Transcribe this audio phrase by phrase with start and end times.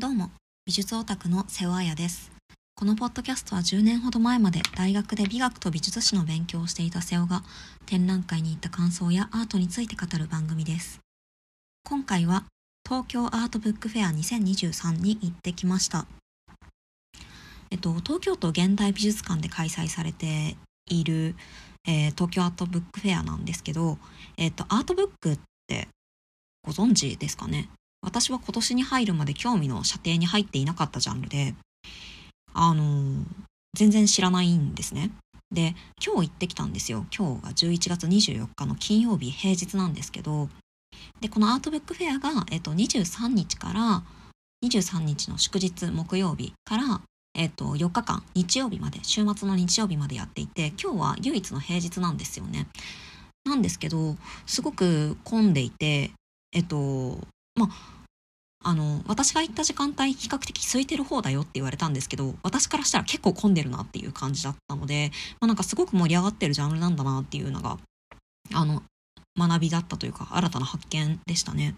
[0.00, 0.30] どうも、
[0.64, 2.32] 美術オタクの瀬尾彩です。
[2.74, 7.42] このポッドキャストは10年ほど前まで大学で美学と美術史の勉強をしていた瀬尾が
[7.84, 11.00] 展覧会に行った感想やアートについて語る番組です。
[11.84, 12.44] 今回は
[12.82, 16.06] 東京アートブックフェア2023に行ってきました。
[17.70, 20.56] えっと、東京都現代美術館で開催されて
[20.86, 21.36] いる、
[21.86, 23.98] えー東京アートブックフェアなんですけど、
[24.38, 25.88] えっと、アートブックって
[26.62, 27.68] ご存知ですかね？
[28.02, 31.54] 私は今年に入るまで興味の射程に入っていなかったジャンルで、
[32.54, 33.24] あのー
[33.74, 35.10] 全然知らないんですね。
[35.52, 37.06] で、今日行ってきたんですよ。
[37.16, 40.48] 今日が11月24日の金曜日平日なんですけど、
[41.20, 44.02] で、このアートブックフェアが、えっと、23日から
[44.64, 47.00] 23日の祝日木曜日から、
[47.34, 52.66] えっと、4日間、日曜日まで、週末の日曜日までやっていて、今日は唯一の平日なんですよね。
[53.44, 56.10] なんですけど、すごく混んでいて、
[56.52, 57.18] えっと、
[57.60, 67.78] まあ、あの、私が行った時間帯比較的空いてる方だよって言われたんですけど、私からしたら結構混んでるなっていう感じだったので、まあなんかすごく盛り上がってるジャンルなんだなっていうのが、
[68.52, 68.82] あの、
[69.38, 71.74] 学びだったというか、新たな発見でしたね。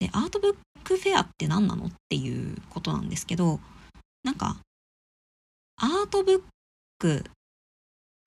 [0.00, 3.60] で、アートブックフェアって何なのっていうことなんですけど、
[4.22, 4.56] なんか、
[5.76, 6.42] アートブッ
[6.98, 7.24] ク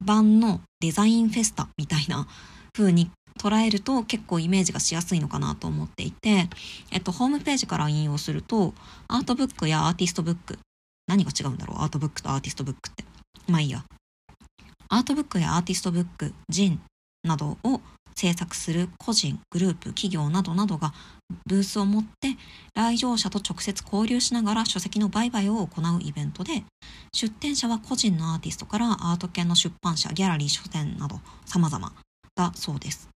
[0.04, 2.28] 版のデザインフェスタみたいな
[2.74, 6.50] 風に捉えると結構イメージがしやすいのかなと思っていて、
[6.92, 8.74] えっと、ホームページから引用すると、
[9.08, 10.60] アートブックやアーティストブック、
[11.08, 11.78] 何が違うんだろう？
[11.82, 13.06] アートブックとアーティストブックって。
[13.48, 13.84] まあいいや。
[14.90, 16.82] アートブックやアーティストブック、ジン
[17.24, 17.82] などを
[18.16, 20.94] 制作する個人、グループ、企業などなどが
[21.46, 22.36] ブースを持って
[22.76, 26.64] 来場者と直接交流しながら書籍の売買を行うイベントで、
[27.14, 31.94] 出展者は個人のアーティストからアート系の出版社、ギャラリー、書店など様々
[32.36, 33.08] だそうです。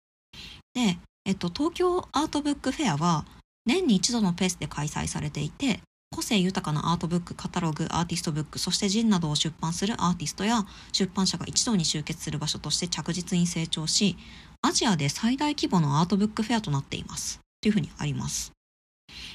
[0.73, 3.25] で、えっと、東京アートブックフェアは
[3.65, 5.79] 年に一度のペースで開催されていて、
[6.13, 14.15] 個性豊かなアートブック、カタログ、アーティストブック、そしてジンなどを出版するアーティストや出版社が一堂に集結する場所として着実に成長し、
[14.61, 17.39] アジアで最大規模のアートブックフェアとなっています。
[17.61, 18.51] というふうにあります。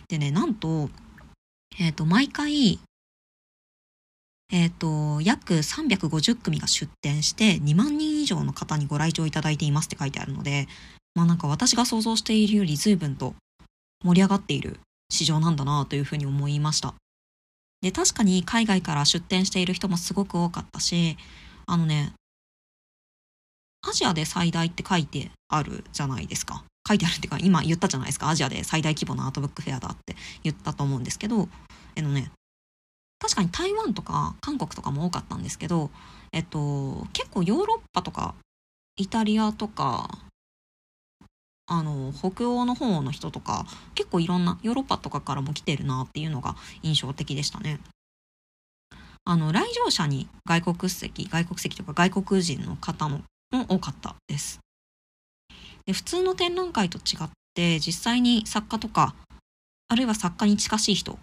[0.09, 0.91] でね、なんと、
[1.81, 2.79] えっ、と、毎回、
[4.51, 10.69] えっ、と、約350組が出展して2万人以上の方にご来場いただいていますって書いてあるので、
[11.19, 13.35] まあなんか私が想像しているより随分と
[14.05, 14.79] 盛り上がっている
[15.11, 16.95] 市場なんだなというふうに思いました。
[17.83, 21.17] で、確かに海外から出展している人もすごく多かったし、
[21.67, 22.13] あのね、
[23.83, 26.63] アジアで最大って書いてあるじゃないですか。
[26.87, 28.29] 書いてあるっていうか、今言ったじゃないですか。
[28.29, 30.15] アジアで最大規模のアートブックフェアだって
[30.45, 31.49] 言ったと思うんですけど、
[31.97, 32.31] えのね、
[33.19, 35.91] 確かに台湾とか韓国とかも多かったんですけど、
[36.33, 38.37] えっと、結構ヨーロッパとか
[38.99, 40.19] イタリアとか、
[41.69, 47.79] あの、北欧の方の人とか、結構いろんな、ヨーロッパとかからも来てるなっていうのが印象的でしたね。
[49.25, 53.21] あの、来場者に外国籍、外国籍とか外国人の方も
[53.51, 54.61] も多かったです。
[55.87, 59.15] で普通の展覧会と違って、実際に作家とか、
[59.89, 61.19] あるいは作家に近しい人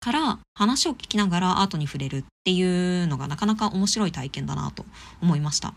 [0.00, 4.84] から話を聞きながらアートに触れるっていうのがなかなか面白い体験だなと
[5.20, 5.74] 思いました。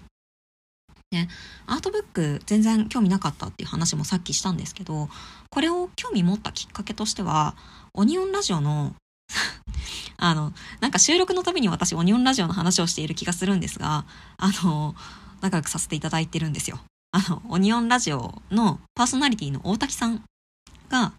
[1.12, 1.28] ね、
[1.68, 5.10] アートブック全然興味なかったっていう話もさっきしたんですけど、
[5.50, 7.56] これを興味持ったきっかけとしては、
[7.94, 8.96] オニオンラジオの
[10.18, 14.06] あの、なんか収録のたびに私オニオンラジオの話をしている気がするんですが、
[14.38, 14.96] あの、
[15.42, 16.80] 仲良くさせていただいてるんですよ。
[17.12, 20.24] あの、オニオンラジオのパーソナリティの大滝さん
[20.90, 21.14] が、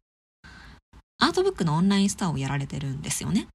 [1.20, 3.48] アートブックのオンラインスターをやられてるんですよね。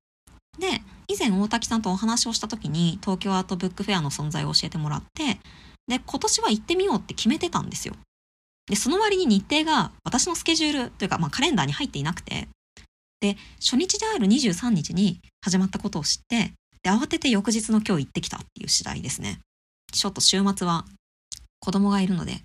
[0.59, 5.39] で、以前大滝さんとお話をした時に東京アートブックフェアの存在を教えてもらって、
[5.87, 7.95] で、今年は行ってみようって決めてたんですよ。
[8.67, 12.47] で、その割に日程が私のスケジュールというか、まあカレンダーに入っていなくて、
[13.21, 16.53] で、初日である23日に始まったことを知って、
[16.83, 19.39] で、慌てて翌日の今日行ってきたっていう次第ですね。
[19.91, 20.85] ちょっと週末は
[21.59, 22.41] 子供がいるので、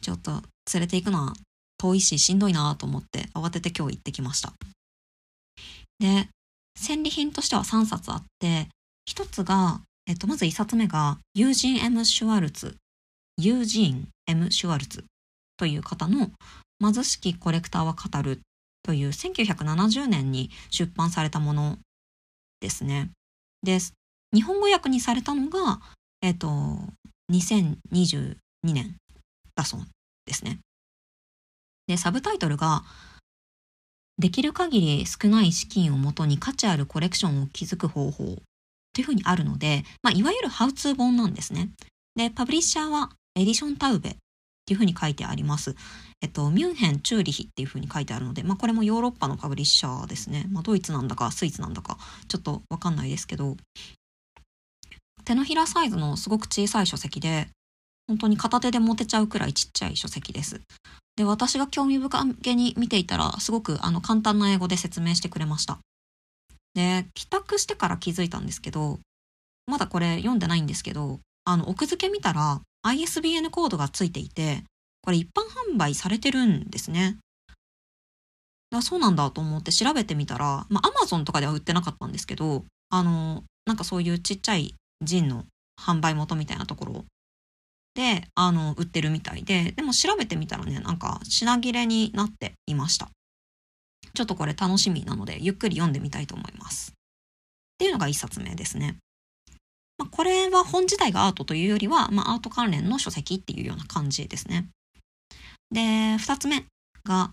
[0.00, 1.32] ちょっと連れて行くのは
[1.78, 4.52] 遠いししんどいなと思って慌てて今日行ってきました。
[5.98, 6.28] で、
[6.76, 8.68] 戦利品としては3冊あって、
[9.06, 12.76] 一つが、えっと、まず一冊目が、ユージン・ M・ シュワルツ、
[13.36, 15.04] ユージーン・ M・ シュワルツ
[15.56, 16.30] という方の
[16.80, 18.40] 貧しきコレクターは語る
[18.82, 21.78] という1970年に出版されたもの
[22.60, 23.10] ですね。
[23.62, 23.78] で、
[24.32, 25.80] 日本語訳にされたのが、
[26.22, 26.48] えっと、
[27.32, 28.96] 2022年
[29.54, 29.80] だそう
[30.26, 30.58] ですね。
[31.86, 32.84] で、サブタイトルが、
[34.16, 38.38] できる限り少ない資金をもとに価値あるコレクションを築く方法
[38.92, 41.70] というふうにあるので、まあ、いわゆるハウツー本なんですね。
[42.14, 44.16] で、パブリッシャーはエディションタウベっ
[44.66, 45.76] ていうふうに書いてあります。
[46.22, 50.46] えっと、ミュンヘン、チューリヒっていうふうに書いてあるので、まあこれもヨーロッパのパブリッシャーですね。
[50.50, 51.98] まあドイツなんだかスイスなんだか
[52.28, 53.56] ちょっとわかんないですけど、
[55.24, 57.48] 手のひらサイズのすごく小さい書籍で、
[58.06, 60.60] 本当に片手で持てちゃうくらいちっちゃい書籍です。
[61.16, 65.78] で、私が興味深げに見ていたら、すごくあの簡単な英語で説明してくれました。
[66.74, 68.98] で、帰宅してから気づいたんですけど、
[69.66, 74.64] まだこれ読んでないんですけど、あの、奥付け見たら ISBN コードがついていて、
[75.02, 75.42] これ一般
[75.72, 77.18] 販売されてるんですね。
[78.70, 85.44] だそうなんだと思って調べてみたら、まあ、Amazon とかでは売ってなかったんですけど、あの、なんかそういうちっちゃいジンの
[85.80, 87.04] 販売元みたいなところ
[87.94, 93.08] で、あの、売ってるみたいで、でも調べてみたらね、なんか品切れになっていました。
[94.12, 96.92] ちょっとこれ楽しみなので、ゆっくり読んでみたいと思います。
[96.92, 96.94] っ
[97.78, 98.98] ていうのが一冊目ですね。
[99.98, 104.68] まあ、これは本自体がアートというよりは、まあ、アート関連の書籍っていうような感じですね。
[105.70, 106.64] で、二つ目
[107.04, 107.30] が、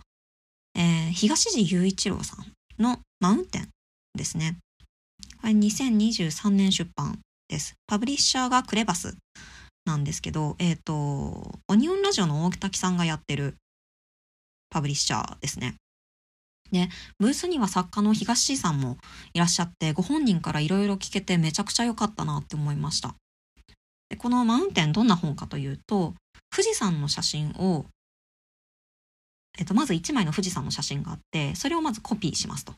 [0.76, 3.70] えー、東地雄一郎さんのマウンテン
[4.16, 4.58] ですね。
[5.42, 7.20] これ2023年出版
[7.50, 7.74] です。
[7.88, 9.16] パブリッシャーがクレバス
[9.86, 13.56] なんですけど、えっ、ー、と、オニオンラジオの大滝さんがやってる
[14.70, 15.76] パブリッシャーですね。
[16.72, 16.90] で、
[17.20, 18.98] ブースには作家の東 C さんも
[19.34, 23.16] いらっしゃって、ご本人からいろいろ聞けてめちゃくちゃ良かったなって思いました。
[24.10, 26.14] でこのマウンテンどんな本かというと、
[26.54, 27.86] 富士山の写真を、
[29.58, 32.74] えっと、まず1枚の富士山の写真があって、それをまずコピーしますと。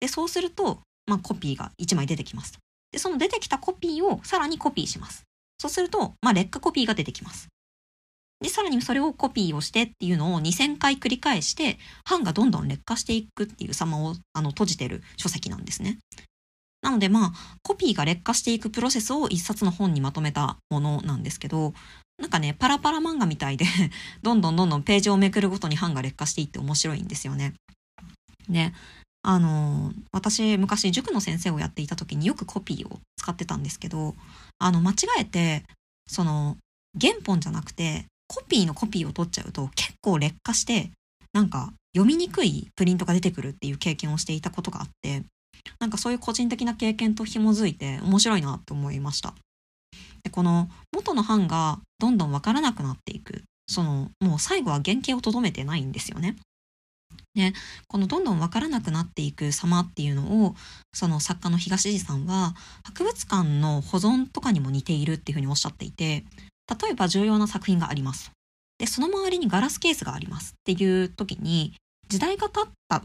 [0.00, 2.58] で、そうすると、まあ、コピーが1枚出てきますと。
[2.92, 5.24] で、その出てきたコピーをさらにコピーします。
[5.58, 7.48] そうすると、まあ、劣化コピーが出てきます。
[8.40, 11.78] で、さらにそれをコピーをしてっていうのを2000回繰り返して、
[12.08, 15.98] 版がどんどん劣化していくっていう様をあの閉じてる書籍なんですね。
[16.82, 21.72] なのでまあ、コピーが劣化していくプロセスを一冊の本にまとめたものなんですけど、
[22.18, 23.66] なんかね、パラパラ漫画みたいで
[24.22, 27.54] どんどんどんどんページをめくるごとに版が劣化していって面白いんですよね。
[28.48, 28.72] で、
[29.22, 34.14] あの、私昔塾の先生をやっていた時によくコピーを使ってたんですけど、
[34.58, 35.64] あの、間違えて、
[36.06, 36.56] その、
[37.00, 40.90] 原本じゃなくて、コピーのコピーを取っちゃうと結構劣化して、
[41.32, 45.22] なんか読みにくいプリントが出てくるっていう経験をしていたことがあって、
[45.78, 49.34] なんかそういう個人的な経験と紐づいて面白いなと思いました。
[50.22, 53.42] で、この元の版がどんどんわからなくなっていく。
[53.68, 56.36] その、もう最後は原型をとどめてないんですよね。
[57.34, 57.52] で、
[57.88, 60.54] このどんどんわからなくなっていく様っていうのを、
[60.94, 66.24] その作家の東地さんは、博物館の保存とかにも似ているっていうふうにおっしゃっていて、
[66.68, 68.30] 例えば重要な作品があります。
[68.78, 71.74] で、その周りにガラスケースがありますっていう時に、
[72.08, 73.02] 時代が経った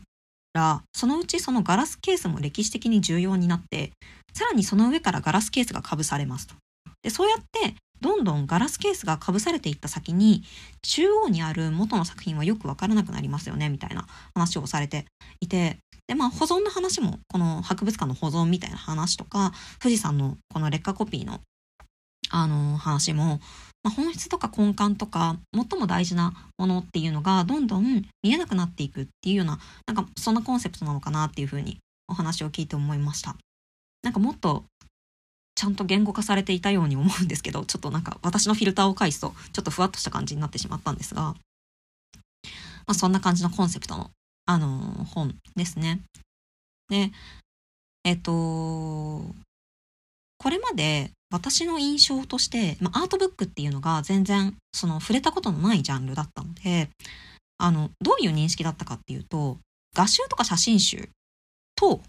[0.53, 3.91] ら、そのうちそのガラスケースも歴史的に重要になって、
[4.33, 6.55] さらにその上からガラスケースが被されますと。
[7.03, 10.43] で、そうやってどんどんガラスケースが被されていった先に、
[10.81, 15.05] 中央にある元の作品はよくわからなくなりますよね、みたいな話をされて
[15.39, 15.77] いて、
[16.07, 21.39] で、まあ保存の話も、この博物館の保存みたいな話とか、富士山のこの劣化コピーの
[22.31, 23.39] あの話も、
[23.83, 33.35] まあ、本質とか根幹とか最も大事なものっていうのがどんどん見えなくなっていくっていうようななんかそんなコンセプトなのかなっていうふうにお話を聞いて思いました。
[34.03, 34.63] なんかもっと
[35.55, 41.35] ちゃんと言語化されていたように思うんですけど ちょっとなんか私のフィルターを返すとちょっとふわっとした感じになってしまったんですが、ま
[42.87, 44.11] あ、そんな感じのコンセプトの、
[44.45, 46.01] あのー、本ですね。
[46.89, 47.11] で
[48.03, 49.35] えっ、とこ
[50.49, 56.89] れまで私の印象として、まあ、アートブックっていうのが全然その触れたことのないジャンルだったので、
[57.57, 59.57] あの、どういう認識だったかっていうと、
[59.95, 61.09] 画集とか写真集
[61.75, 62.01] と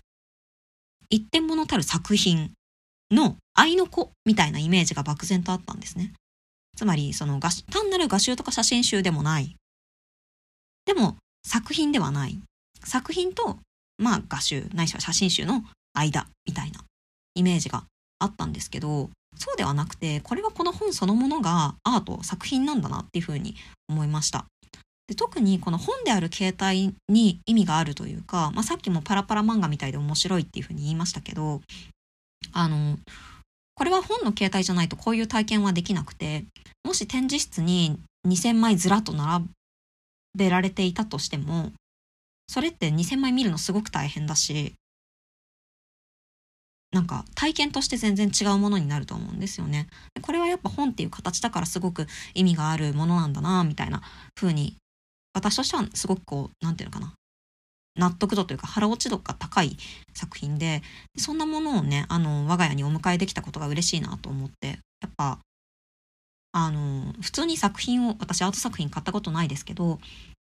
[1.08, 2.52] 一点物たる作品
[3.10, 6.12] の愛の子みたいなイメージが漠然とあったんですね。
[6.76, 9.54] つまり、その単なる画集とか写真集でもない。
[10.86, 12.40] でも、作品ではない。
[12.84, 13.58] 作品と、
[13.98, 15.62] まあ、画集、ないしは写真集の
[15.92, 16.80] 間みたいな
[17.34, 17.84] イメージが
[18.22, 23.54] あったんですけどそうではなくてこれはこの本そのものがアート作品なんだなっていうふうに
[23.88, 24.46] 思いました。
[25.08, 31.60] で特にこの本である形態に意味があるというか、まあ、さっきもパラパラ漫画みたいで面白いっていうふうに言いましたけど
[32.52, 32.98] あの
[33.74, 36.44] これは本の形態じゃないとこういう体験はできなくて
[36.84, 37.98] もし展示室に
[38.28, 39.44] 2000枚ずらっと並
[40.36, 41.72] べられていたとしても
[42.46, 44.74] それって2000枚見るのすごく大変だし
[46.92, 49.88] なんか体験として全然違うものになると思うんですよね。
[50.20, 54.02] これはやっぱ本っていう形だからすごく意味があるものなんだなみたいな
[54.34, 54.76] 風に
[55.34, 57.14] 私としてはすごくこう何て言うのかな
[57.94, 59.76] 納得度というか腹落ち度が高い
[60.14, 60.82] 作品で
[61.16, 65.38] そんなものをねあの我が家にお迎えできたことが嬉しいなと思ってやっぱ
[66.52, 69.98] あの、普通に作品を、私アート作品買ったことないですけど、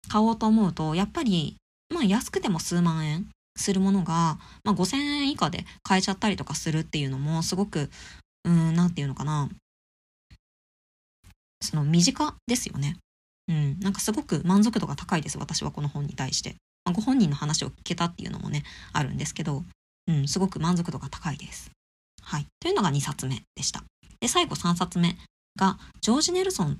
[0.09, 1.55] 買おうと思うと、やっぱり、
[1.93, 3.27] まあ安くても数万円
[3.59, 7.89] するものが、まあ5000円以下で買えちゃったりとかするっていうのも、すごく、
[8.45, 9.49] うん、なんていうのかな。
[11.61, 12.97] その身近ですよね。
[13.47, 16.55] うん、なんかすごく満足度が高いです、私はこの本に対して。
[16.85, 18.63] まあ、ご本人の話を聞けたっていうのもね、
[18.93, 19.63] あるんですけど、
[20.07, 21.71] うん、すごく満足度が高いです。
[22.21, 22.45] はい。
[22.59, 23.83] というのが2冊目でした。
[24.19, 25.17] で、最後3冊目
[25.55, 26.79] が、ジョージ・ネルソン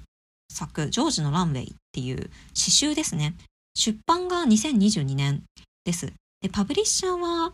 [0.51, 3.35] 作、ジョージのランウェイっていう詩集ですね。
[3.75, 5.43] 出版が2022年
[5.85, 6.13] です。
[6.41, 7.53] で、パブリッシャーは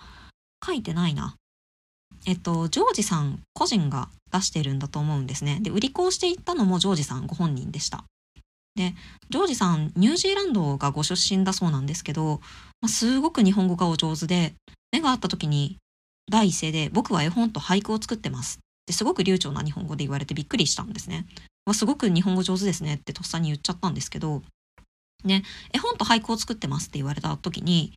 [0.65, 1.35] 書いてないな。
[2.25, 5.59] えっと、ジョージさん個人が出してるんだと思うんですね。
[5.61, 8.03] で、売り子をしていったのもジョージさんご本人でした。
[8.75, 8.93] で、
[9.29, 12.41] ジョージさん、ニュージーランドがご出身だそうなんですけど、
[12.81, 14.53] まあ、すごく日本語がお上手で、
[14.91, 15.77] 目が合った時に
[16.31, 21.25] 第一声で僕は絵本と俳句を作ってますってすごく流暢な日本語で言われてびっくりしたんですね。
[21.73, 24.43] すごく日本語上手ですねってとっさに言っちゃったんですけど、
[25.23, 27.93] ね、絵本と俳句を作ってますって言われた時に、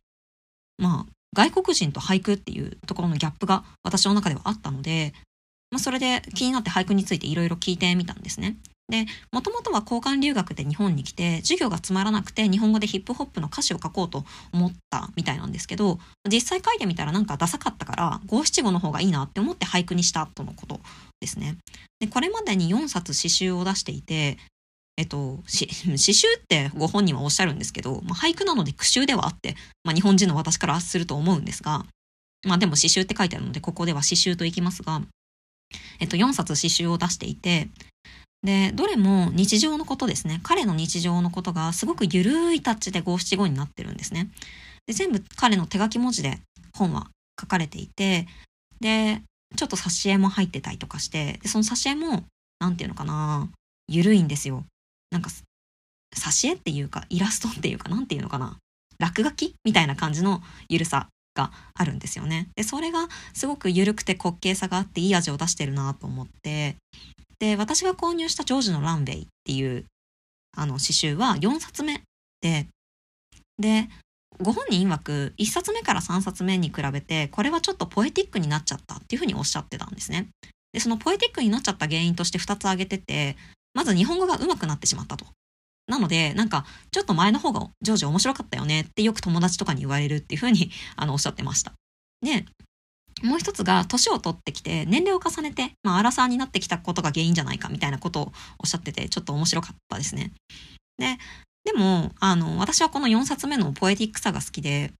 [0.79, 5.13] まあ、外国人と俳句っていうところのギャップが私の中ではあったので、
[5.71, 8.57] まあ、それで気になって俳句についていろいろ聞いてみたんですね。
[8.89, 20.79] で、もともとは交換留学で日本に来て、授業がつまらなくて日本語でヒップホップの歌詞を書こうと思ったみたいなんですけど、実際書いてみたらなんかダサかったから、五七五の方がいいなって思って俳句にしたとのこと
[21.21, 21.57] ですね。
[21.99, 24.39] で、これまでに4冊詩集を出していて、
[24.99, 25.65] えっと、詩
[26.13, 31.85] 集 ってご本人はおっしゃるんですけど、まあ、俳句なので句集ではあって、まあ、日本人の私からすると思うんですが、
[32.45, 35.01] まあでも詩集って書いてあるので、ここでは詩集といきますが、
[35.99, 37.69] えっと、4冊詩集を出していて、
[38.43, 40.41] で、どれも日常のことですね。
[40.43, 44.29] 彼の日常のことがすごくゆるいタッチで五七五になってるんですね。
[44.85, 46.39] で、全部彼の手書き文字で
[46.73, 47.07] 本は
[47.39, 48.27] 書かれていて、
[48.81, 49.21] で、
[49.55, 52.23] ちょっと挿絵も入ってたりとかして、で、その挿絵も、
[52.59, 53.49] なんていうのかな、
[53.89, 54.63] ゆるいんですよ。
[55.11, 55.29] なんか、
[56.15, 58.57] 挿絵っていうか、イラストっていうか、なんていうのかな、
[58.99, 62.49] 落書きみたいな感じのゆるさがあるんですよね。
[62.55, 66.75] で、それがすごく緩くて滑稽さがあっていい味を出してるなと思って、
[67.39, 69.85] で、私が購入したジョージのランウェイっていう
[70.55, 72.01] あの詩集は4冊目
[72.41, 72.67] で、
[73.57, 73.87] で、
[74.41, 80.27] ご本人曰く1冊目から3冊目に比べてこれはちょっとポエティックになっちゃったっていうふうにおっしゃってたんですね。
[80.73, 83.37] で、そのポエティックになっちゃった原因として2つ挙げてて、
[83.79, 85.25] まず日本語が上手くなってしまったと。
[85.87, 91.71] なので、なんか、ちょっと前の方がジョージ面白かったよねってよく友達とかに言われるっていうふうに あのおっしゃってました。
[92.21, 92.45] で、
[93.23, 100.33] もう一つが、年を取ってきて、年齢を重ねて、まあ、アラサーになってきたことが原因じゃないか、みたいなことをおっしゃってて、ちょっと面白かったですね。
[100.97, 101.17] で、
[101.63, 104.91] でも、あの、私はこの4冊目のポエティックさが好きで、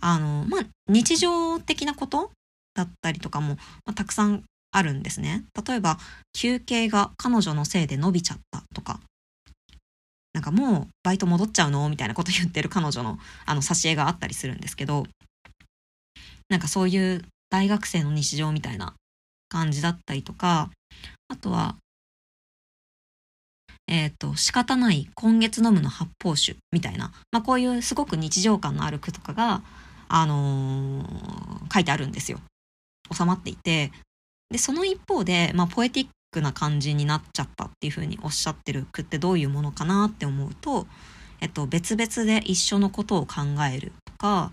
[0.00, 2.30] あの、まあ、日常的なこと
[2.74, 5.44] だったりとかも、まあ、たくさんあるんですね。
[5.66, 5.98] 例えば、
[6.32, 9.00] 休憩が彼女のせいで伸びちゃったとか、
[10.32, 11.88] なんかもうバイト戻っちゃうの？
[11.90, 15.06] みたいなこと言ってる彼女のあの挿絵があったりするんですけど、
[16.48, 18.94] なんかそういう大学生の日常みたいな
[19.50, 20.70] 感じだったりとか、
[21.28, 21.76] あとは、
[23.88, 29.62] えっ、ー、と、仕方ない今月飲むの発泡酒みたいな、まあこういうすごく日常感のある句とかが、
[30.08, 32.40] あのー、書いてあるんですよ。
[33.12, 33.92] 収まっていて。
[34.52, 40.86] で、その一方で、まあポエティックな感じになっちゃったっていうふうにおっしゃってる句ってどういうものかなって思うと、
[41.40, 43.40] えっと、別々で一緒のことを考
[43.72, 44.52] えるとか、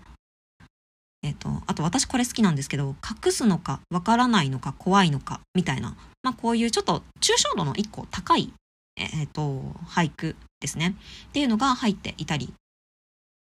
[1.22, 8.52] えっ、と、あと私これ好きなんですけど、隠すのか、わからないのか、怖いのか、みたいな、まあこういうちょっと抽象度の一個高い、
[8.96, 10.96] えっ、と、俳句ですね。
[11.28, 12.52] っていうのが入っていたり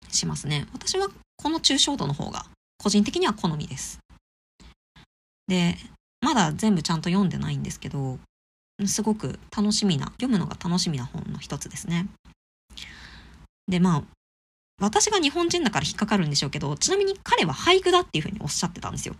[0.09, 0.67] しますね。
[0.73, 2.47] 私はこの抽象度の方が
[2.79, 3.99] 個人的には好みです。
[5.49, 5.77] で、
[6.25, 8.19] まだ全部ちゃんと読んでないんですけど、
[8.87, 12.09] すごく楽しみな、読むのが楽しみな本の一つですね。
[13.69, 14.03] で、まあ、
[14.81, 19.15] 私が日本人だから引っかかるんでしょうけど、ちなみに彼は俳句だっていうふうにおっしゃってたんですよ。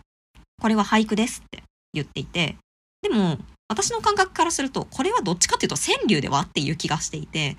[0.59, 2.57] これは俳句ですって言っていて、
[3.03, 7.55] でも、私の感覚からすると、これはどっちかっていうと川柳ではっていう気がしていて、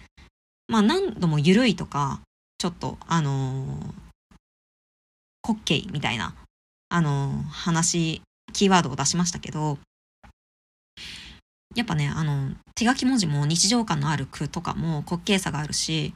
[0.67, 2.21] まあ何度も緩いとか、
[2.59, 3.93] ちょっと、あのー、
[5.47, 6.35] 滑稽みたいな、
[6.89, 8.23] あのー、話、
[8.57, 9.79] キーワードを出しましたけど、
[11.75, 16.15] やっぱね、あの、手書き文字も日常感のある句とかも滑稽さがあるし、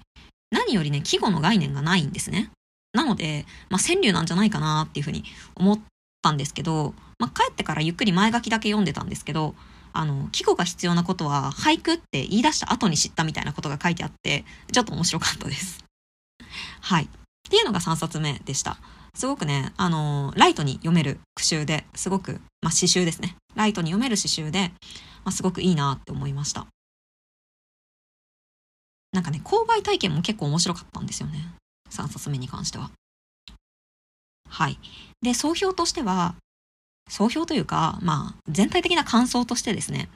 [0.50, 2.50] 何よりね、季語の概念がないんですね。
[2.94, 5.22] なので、まあ、川柳なんじゃないかなっていうふうに
[5.54, 5.80] 思っ
[6.22, 9.54] たんですけど、まあ、帰ってからゆっくり前書きだけ読んでたんですけど、
[9.92, 15.84] あの、季語が必要なことは俳句って言い出した後に知ったみたいなことが書いてあって、ちょっと面白かったです。
[16.80, 17.04] はい。
[17.04, 17.08] っ
[17.50, 18.78] ていうのが3冊目でした。
[19.14, 23.36] すごくね、あのライトに読める句集で、すごく、まあ、詩集ですね。
[23.54, 24.72] ライトに読める詩集で、
[25.24, 26.66] まあ、すごくいいなって思いました。
[29.12, 31.52] なんかね、購買体験も結構面白かったんですよね。
[31.90, 32.90] 3冊目に関しては。
[34.48, 34.78] はい。
[35.22, 36.36] で、総評としては、
[37.08, 40.08] 総評というか、まあ、全体的な感想としてですね、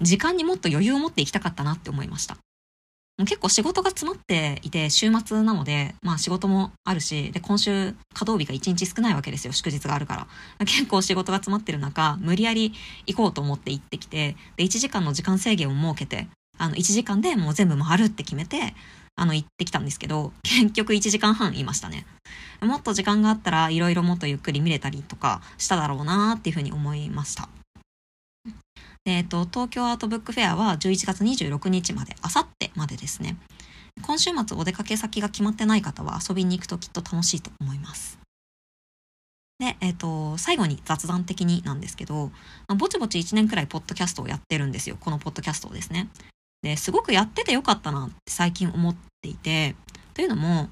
[0.00, 2.38] 時間にもっと余裕を持っていきたかったなって思いました。
[3.24, 10.26] 結構仕事が詰まっていて、週末なので、まあ仕事もあるし、で、今週稼働日が1日少ないわけですよ、祝日があるから。
[10.66, 12.72] 結構仕事が詰まってる中、無理やり
[13.06, 18.74] 行こうと思って行ってきて、で、1時間の時間制限を設けて、あの、1時間でもう全部回るって決めて、
[19.16, 22.06] あの、行ってきたんですけど、結局1時間半いましたね。
[22.62, 27.48] もっと時間があったら、いろいろもっとゆっくり見れたりとかしただろうなっていうふうに思いました。
[29.06, 33.36] え、ー、と、東京アートブックフェアは11月26日まで、あさってまでですね。
[34.02, 38.18] 今週末お出かけ先が決まってない方は遊びに行くときっと楽しいと思います。
[39.58, 42.28] で、えっ、ー、と、最後に雑談的になんですけど、
[42.66, 44.96] まあ、ぼちぼち1年くらいポッドキャストをやってるんですよ。
[44.98, 46.08] このポッドキャストをですね。
[46.62, 49.76] で、すごくやっててよかったなって最近思っていて、
[50.14, 50.70] というのも、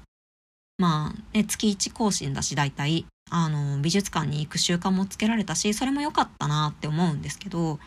[0.77, 7.79] まあ、ね、月1更新だし、大体、あの、美術館に行く習慣もつけられたし、それも良かったなって思うんですけど、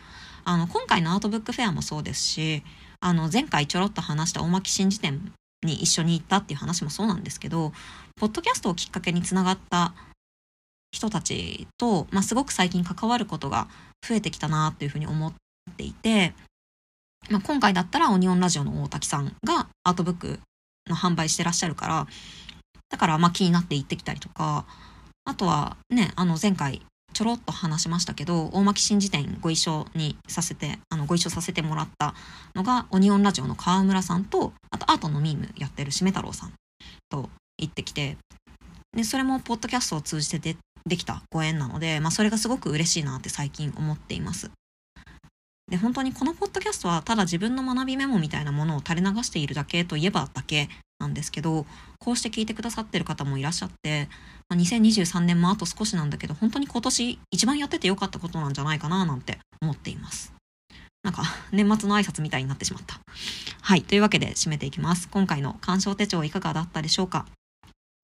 [0.45, 2.63] あの、今回のアートブックフェアもそうですし、
[2.99, 5.33] あの、前回ちょろっと話した大巻新時点
[5.63, 7.73] に一緒に行ったっていう話もそうなんですけど、
[8.15, 9.93] ポッドキャストをきっかけにつながった
[10.91, 13.67] 人たちと、まあ、すごく最近関わることが
[14.07, 15.33] 増えてきたなっていうふうに思っ
[15.75, 16.33] ていて、
[17.29, 20.39] まあ、今回だったらオニオンラジオの大滝さんがアートブック
[20.87, 22.07] の販売してらっしゃるから、
[22.89, 24.65] だからまあ気になって行ってきたりとか、
[25.25, 26.81] あとはね、あの前回
[27.13, 32.13] ちょろっと話しましたけど、大巻新時点ご一緒にさせて、あの、ご一緒させてもらった
[32.55, 36.53] のが、オニオンラジオの川村さんと、あとアートのミームやってるしめ太郎さん
[37.09, 38.17] と行ってきて、
[38.95, 44.51] で、それもポッドキャストを通じてでできたご縁なので、まあそれがすごく嬉しいなって最近思っています。
[45.69, 50.69] で、本当にこのポッドキャストはただ自分の学びメモみたいなものを垂れ流しているだけといえばだけ
[51.03, 51.65] なんですけど、
[51.99, 54.07] こうして聞いてくださってる方もいらっしゃって、
[54.49, 60.33] まあ、2023年もあと少しなんだけど、本当に今年一番やっててよかったことなんじゃないかななんて思っています。
[61.03, 62.99] なんか、年末の挨拶みたいになってしまった。
[63.61, 63.81] はい。
[63.81, 65.09] というわけで締めていきます。
[65.09, 67.25] 今回の鑑賞手帳いかがだったでしょうか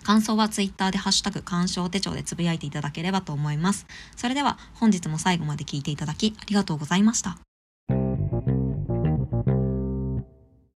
[0.04, 3.86] 感想はツイッターでハッシュタグ鑑賞手帳でつぶやいていただければと思います。
[4.16, 7.38] それでは本日も最後まで聞いていただきありがとうございました。